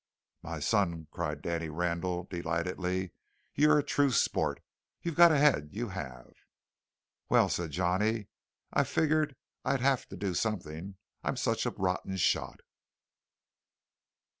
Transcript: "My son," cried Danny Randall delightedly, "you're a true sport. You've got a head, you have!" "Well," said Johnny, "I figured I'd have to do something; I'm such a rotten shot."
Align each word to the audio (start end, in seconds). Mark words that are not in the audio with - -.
"My 0.41 0.59
son," 0.59 1.05
cried 1.11 1.43
Danny 1.43 1.69
Randall 1.69 2.23
delightedly, 2.23 3.11
"you're 3.53 3.77
a 3.77 3.83
true 3.83 4.09
sport. 4.09 4.59
You've 5.03 5.13
got 5.13 5.31
a 5.31 5.37
head, 5.37 5.69
you 5.73 5.89
have!" 5.89 6.33
"Well," 7.29 7.49
said 7.49 7.69
Johnny, 7.69 8.27
"I 8.73 8.83
figured 8.83 9.35
I'd 9.63 9.81
have 9.81 10.07
to 10.07 10.15
do 10.17 10.33
something; 10.33 10.95
I'm 11.23 11.37
such 11.37 11.67
a 11.67 11.69
rotten 11.69 12.17
shot." 12.17 12.61